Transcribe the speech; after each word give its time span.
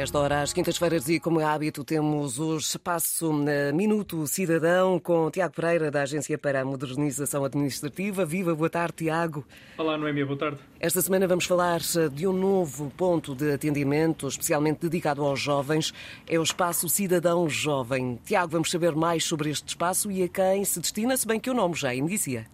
Esta 0.00 0.20
hora, 0.20 0.42
às 0.42 0.52
quintas-feiras, 0.52 1.08
e 1.08 1.18
como 1.18 1.40
é 1.40 1.44
hábito, 1.44 1.82
temos 1.82 2.38
o 2.38 2.56
espaço 2.56 3.32
Minuto 3.74 4.28
Cidadão 4.28 4.96
com 5.00 5.28
Tiago 5.28 5.52
Pereira, 5.52 5.90
da 5.90 6.02
Agência 6.02 6.38
para 6.38 6.60
a 6.60 6.64
Modernização 6.64 7.44
Administrativa. 7.44 8.24
Viva, 8.24 8.54
boa 8.54 8.70
tarde, 8.70 8.94
Tiago. 8.98 9.44
Olá, 9.76 9.98
Noémia, 9.98 10.24
boa 10.24 10.38
tarde. 10.38 10.58
Esta 10.78 11.02
semana 11.02 11.26
vamos 11.26 11.46
falar 11.46 11.80
de 12.14 12.28
um 12.28 12.32
novo 12.32 12.92
ponto 12.96 13.34
de 13.34 13.52
atendimento, 13.52 14.28
especialmente 14.28 14.82
dedicado 14.82 15.24
aos 15.24 15.40
jovens. 15.40 15.92
É 16.28 16.38
o 16.38 16.44
Espaço 16.44 16.88
Cidadão 16.88 17.50
Jovem. 17.50 18.20
Tiago, 18.24 18.52
vamos 18.52 18.70
saber 18.70 18.94
mais 18.94 19.24
sobre 19.24 19.50
este 19.50 19.66
espaço 19.66 20.12
e 20.12 20.22
a 20.22 20.28
quem 20.28 20.64
se 20.64 20.78
destina, 20.78 21.16
se 21.16 21.26
bem 21.26 21.40
que 21.40 21.50
o 21.50 21.54
nome 21.54 21.74
já 21.74 21.92
inicia. 21.92 22.46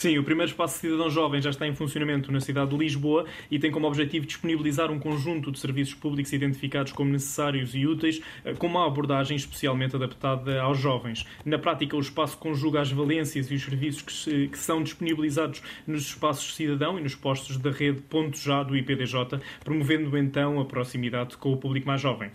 Sim, 0.00 0.16
o 0.16 0.24
primeiro 0.24 0.50
espaço 0.50 0.78
Cidadão 0.78 1.10
Jovem 1.10 1.42
já 1.42 1.50
está 1.50 1.66
em 1.66 1.74
funcionamento 1.74 2.32
na 2.32 2.40
cidade 2.40 2.70
de 2.70 2.76
Lisboa 2.78 3.26
e 3.50 3.58
tem 3.58 3.70
como 3.70 3.86
objetivo 3.86 4.24
disponibilizar 4.24 4.90
um 4.90 4.98
conjunto 4.98 5.52
de 5.52 5.58
serviços 5.58 5.92
públicos 5.92 6.32
identificados 6.32 6.90
como 6.92 7.12
necessários 7.12 7.74
e 7.74 7.86
úteis, 7.86 8.18
eh, 8.42 8.54
com 8.54 8.66
uma 8.66 8.86
abordagem 8.86 9.36
especialmente 9.36 9.94
adaptada 9.94 10.58
aos 10.62 10.78
jovens. 10.78 11.26
Na 11.44 11.58
prática, 11.58 11.94
o 11.98 12.00
espaço 12.00 12.38
conjuga 12.38 12.80
as 12.80 12.90
valências 12.90 13.50
e 13.50 13.54
os 13.54 13.62
serviços 13.62 14.00
que, 14.00 14.10
se, 14.10 14.48
que 14.48 14.56
são 14.56 14.82
disponibilizados 14.82 15.60
nos 15.86 16.06
espaços 16.06 16.54
Cidadão 16.54 16.98
e 16.98 17.02
nos 17.02 17.14
postos 17.14 17.58
da 17.58 17.70
rede 17.70 18.00
Ponto 18.00 18.38
Já 18.38 18.62
do 18.62 18.74
IPDJ, 18.74 19.38
promovendo 19.62 20.16
então 20.16 20.58
a 20.58 20.64
proximidade 20.64 21.36
com 21.36 21.52
o 21.52 21.58
público 21.58 21.86
mais 21.86 22.00
jovem. 22.00 22.30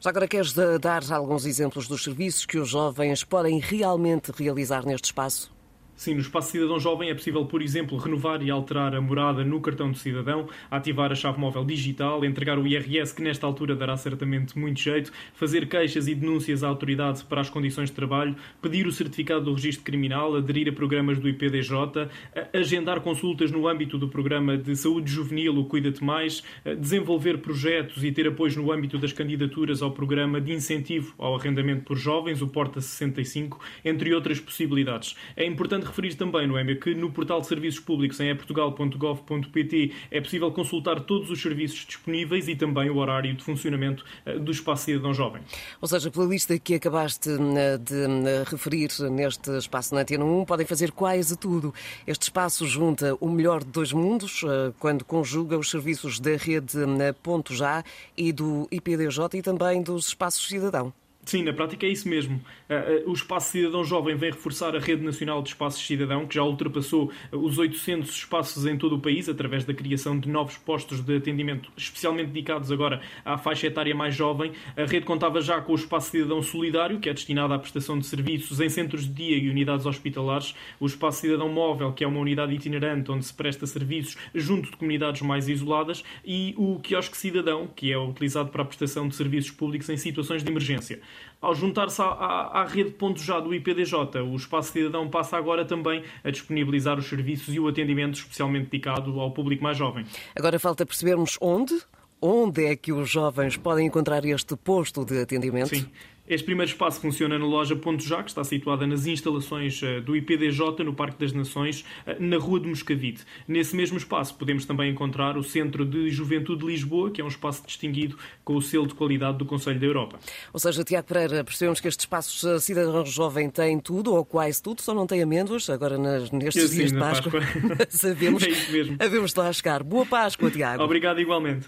Já 0.00 0.08
agora 0.08 0.26
queres 0.26 0.54
dar 0.54 1.02
alguns 1.12 1.44
exemplos 1.44 1.86
dos 1.86 2.02
serviços 2.02 2.46
que 2.46 2.56
os 2.56 2.70
jovens 2.70 3.24
podem 3.24 3.58
realmente 3.58 4.32
realizar 4.34 4.86
neste 4.86 5.04
espaço? 5.04 5.59
Sim, 6.00 6.14
no 6.14 6.20
Espaço 6.20 6.52
Cidadão 6.52 6.80
Jovem 6.80 7.10
é 7.10 7.14
possível, 7.14 7.44
por 7.44 7.60
exemplo, 7.60 7.98
renovar 7.98 8.42
e 8.42 8.50
alterar 8.50 8.94
a 8.94 9.02
morada 9.02 9.44
no 9.44 9.60
cartão 9.60 9.92
de 9.92 9.98
cidadão, 9.98 10.48
ativar 10.70 11.12
a 11.12 11.14
chave 11.14 11.38
móvel 11.38 11.62
digital, 11.62 12.24
entregar 12.24 12.58
o 12.58 12.66
IRS, 12.66 13.14
que 13.14 13.20
nesta 13.20 13.46
altura 13.46 13.76
dará 13.76 13.94
certamente 13.98 14.58
muito 14.58 14.80
jeito, 14.80 15.12
fazer 15.34 15.68
queixas 15.68 16.08
e 16.08 16.14
denúncias 16.14 16.64
à 16.64 16.68
autoridade 16.68 17.22
para 17.24 17.42
as 17.42 17.50
condições 17.50 17.90
de 17.90 17.96
trabalho, 17.96 18.34
pedir 18.62 18.86
o 18.86 18.92
certificado 18.92 19.44
do 19.44 19.52
registro 19.52 19.84
criminal, 19.84 20.34
aderir 20.34 20.70
a 20.70 20.72
programas 20.72 21.18
do 21.18 21.28
IPDJ, 21.28 22.08
agendar 22.54 23.02
consultas 23.02 23.50
no 23.50 23.68
âmbito 23.68 23.98
do 23.98 24.08
programa 24.08 24.56
de 24.56 24.74
saúde 24.76 25.12
juvenil, 25.12 25.58
o 25.58 25.66
Cuida-te 25.66 26.02
Mais, 26.02 26.42
desenvolver 26.78 27.42
projetos 27.42 28.02
e 28.02 28.10
ter 28.10 28.26
apoio 28.26 28.56
no 28.56 28.72
âmbito 28.72 28.96
das 28.96 29.12
candidaturas 29.12 29.82
ao 29.82 29.90
programa 29.90 30.40
de 30.40 30.50
incentivo 30.50 31.14
ao 31.18 31.36
arrendamento 31.36 31.84
por 31.84 31.98
jovens, 31.98 32.40
o 32.40 32.48
Porta 32.48 32.80
65, 32.80 33.60
entre 33.84 34.14
outras 34.14 34.40
possibilidades. 34.40 35.14
É 35.36 35.44
importante 35.44 35.89
referir 35.90 36.14
também, 36.14 36.46
Noémia, 36.46 36.76
que 36.76 36.94
no 36.94 37.10
portal 37.10 37.40
de 37.40 37.46
serviços 37.48 37.80
públicos 37.80 38.18
em 38.20 38.30
eportugal.gov.pt 38.30 39.92
é 40.10 40.20
possível 40.20 40.50
consultar 40.52 41.00
todos 41.00 41.30
os 41.30 41.42
serviços 41.42 41.84
disponíveis 41.84 42.48
e 42.48 42.54
também 42.54 42.88
o 42.88 42.96
horário 42.96 43.34
de 43.34 43.42
funcionamento 43.42 44.04
eh, 44.24 44.38
do 44.38 44.50
Espaço 44.50 44.84
Cidadão 44.84 45.12
Jovem. 45.12 45.42
Ou 45.80 45.88
seja, 45.88 46.10
pela 46.10 46.26
lista 46.26 46.58
que 46.58 46.74
acabaste 46.74 47.28
eh, 47.28 47.78
de 47.78 47.94
eh, 47.94 48.44
referir 48.46 48.90
neste 49.10 49.50
espaço 49.58 49.94
na 49.94 50.02
Antena 50.02 50.24
1, 50.24 50.44
podem 50.44 50.64
fazer 50.64 50.92
quase 50.92 51.36
tudo. 51.36 51.74
Este 52.06 52.22
espaço 52.22 52.66
junta 52.66 53.16
o 53.20 53.28
melhor 53.28 53.64
de 53.64 53.70
dois 53.70 53.92
mundos, 53.92 54.42
quando 54.78 55.04
conjuga 55.04 55.58
os 55.58 55.70
serviços 55.70 56.20
da 56.20 56.36
rede 56.36 56.78
Ponto 57.22 57.54
Já 57.54 57.82
e 58.16 58.32
do 58.32 58.68
IPDJ 58.70 59.38
e 59.38 59.42
também 59.42 59.82
dos 59.82 60.08
espaços 60.08 60.46
cidadão. 60.46 60.92
Sim, 61.24 61.42
na 61.44 61.52
prática 61.52 61.86
é 61.86 61.90
isso 61.90 62.08
mesmo. 62.08 62.40
Eh, 62.68 62.74
eh, 62.74 63.02
o 63.06 63.12
Espaço 63.12 63.50
Cidadão 63.50 63.84
Jovem 63.84 64.16
vem 64.16 64.30
reforçar 64.30 64.74
a 64.74 64.78
Rede 64.78 65.04
Nacional 65.04 65.42
de 65.42 65.50
Espaços 65.50 65.86
Cidadão, 65.86 66.26
que 66.26 66.34
já 66.34 66.42
ultrapassou 66.42 67.12
eh, 67.30 67.36
os 67.36 67.58
800 67.58 68.10
espaços 68.10 68.64
em 68.64 68.76
todo 68.76 68.96
o 68.96 68.98
país, 68.98 69.28
através 69.28 69.64
da 69.64 69.74
criação 69.74 70.18
de 70.18 70.28
novos 70.28 70.56
postos 70.56 71.02
de 71.02 71.16
atendimento, 71.16 71.70
especialmente 71.76 72.28
dedicados 72.28 72.72
agora 72.72 73.02
à 73.24 73.36
faixa 73.36 73.66
etária 73.66 73.94
mais 73.94 74.14
jovem. 74.14 74.52
A 74.76 74.84
rede 74.86 75.04
contava 75.04 75.40
já 75.42 75.60
com 75.60 75.72
o 75.72 75.74
Espaço 75.74 76.10
Cidadão 76.10 76.42
Solidário, 76.42 76.98
que 76.98 77.08
é 77.08 77.12
destinado 77.12 77.52
à 77.52 77.58
prestação 77.58 77.98
de 77.98 78.06
serviços 78.06 78.58
em 78.58 78.68
centros 78.70 79.04
de 79.04 79.12
dia 79.12 79.36
e 79.36 79.50
unidades 79.50 79.84
hospitalares. 79.84 80.54
O 80.80 80.86
Espaço 80.86 81.20
Cidadão 81.20 81.50
Móvel, 81.50 81.92
que 81.92 82.02
é 82.02 82.08
uma 82.08 82.18
unidade 82.18 82.54
itinerante 82.54 83.12
onde 83.12 83.26
se 83.26 83.34
presta 83.34 83.66
serviços 83.66 84.16
junto 84.34 84.70
de 84.70 84.76
comunidades 84.76 85.20
mais 85.20 85.48
isoladas. 85.48 86.02
E 86.24 86.54
o 86.56 86.80
Quiosque 86.80 87.16
Cidadão, 87.16 87.68
que 87.68 87.92
é 87.92 87.98
utilizado 87.98 88.48
para 88.48 88.62
a 88.62 88.64
prestação 88.64 89.06
de 89.06 89.14
serviços 89.14 89.50
públicos 89.50 89.88
em 89.90 89.96
situações 89.98 90.42
de 90.42 90.50
emergência. 90.50 90.98
Ao 91.40 91.54
juntar-se 91.54 92.02
à, 92.02 92.04
à, 92.04 92.60
à, 92.60 92.64
rede 92.66 92.90
ponto 92.90 93.22
já 93.22 93.40
do 93.40 93.54
IPDJ, 93.54 93.94
o 94.20 94.36
Espaço 94.36 94.72
Cidadão 94.72 95.08
passa 95.08 95.38
agora 95.38 95.64
também 95.64 96.04
a 96.22 96.30
disponibilizar 96.30 96.98
os 96.98 97.06
serviços 97.06 97.54
e 97.54 97.58
o 97.58 97.66
atendimento 97.66 98.14
especialmente 98.14 98.64
dedicado 98.70 99.18
ao 99.18 99.30
público 99.30 99.62
mais 99.62 99.78
jovem. 99.78 100.04
Agora 100.36 100.58
falta 100.58 100.84
percebermos 100.84 101.38
onde 101.40 101.74
onde 102.22 102.66
é 102.66 102.76
que 102.76 102.92
os 102.92 103.08
jovens 103.08 103.56
podem 103.56 103.86
encontrar 103.86 104.24
este 104.24 104.54
posto 104.54 105.04
de 105.04 105.22
atendimento? 105.22 105.74
Sim. 105.74 105.86
Este 106.30 106.44
primeiro 106.44 106.70
espaço 106.70 107.00
funciona 107.00 107.36
na 107.36 107.44
loja 107.44 107.74
Ponto 107.74 108.04
Já, 108.04 108.22
que 108.22 108.30
está 108.30 108.44
situada 108.44 108.86
nas 108.86 109.04
instalações 109.04 109.82
eh, 109.82 110.00
do 110.00 110.14
IPDJ, 110.14 110.84
no 110.84 110.94
Parque 110.94 111.18
das 111.18 111.32
Nações, 111.32 111.84
eh, 112.06 112.16
na 112.20 112.36
Rua 112.38 112.60
de 112.60 112.68
Moscavide. 112.68 113.22
Nesse 113.48 113.74
mesmo 113.74 113.98
espaço 113.98 114.36
podemos 114.36 114.64
também 114.64 114.92
encontrar 114.92 115.36
o 115.36 115.42
Centro 115.42 115.84
de 115.84 116.08
Juventude 116.08 116.60
de 116.60 116.66
Lisboa, 116.66 117.10
que 117.10 117.20
é 117.20 117.24
um 117.24 117.26
espaço 117.26 117.66
distinguido 117.66 118.16
com 118.44 118.54
o 118.54 118.62
selo 118.62 118.86
de 118.86 118.94
qualidade 118.94 119.38
do 119.38 119.44
Conselho 119.44 119.80
da 119.80 119.86
Europa. 119.86 120.20
Ou 120.52 120.60
seja, 120.60 120.84
Tiago 120.84 121.08
Pereira, 121.08 121.42
percebemos 121.42 121.80
que 121.80 121.88
este 121.88 121.98
espaço 121.98 122.48
eh, 122.48 122.60
cidadão 122.60 123.04
jovem 123.04 123.50
tem 123.50 123.80
tudo, 123.80 124.14
ou 124.14 124.24
quase 124.24 124.62
tudo, 124.62 124.82
só 124.82 124.94
não 124.94 125.08
tem 125.08 125.20
amêndoas, 125.20 125.68
agora 125.68 125.98
nestes 125.98 126.70
dias 126.70 126.92
de 126.92 126.96
Páscoa. 126.96 127.40
Páscoa. 127.40 127.76
Sabemos. 127.90 128.44
É 128.44 128.50
isso 128.50 128.70
mesmo. 128.70 128.96
Havemos 129.00 129.32
de 129.32 129.38
lá 129.40 129.52
chegar. 129.52 129.82
Boa 129.82 130.06
Páscoa, 130.06 130.48
Tiago. 130.48 130.80
Obrigado 130.84 131.20
igualmente. 131.20 131.66